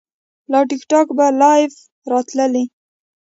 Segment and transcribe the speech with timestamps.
[0.51, 1.69] له ټیک ټاک به لایو
[2.11, 2.65] راتللی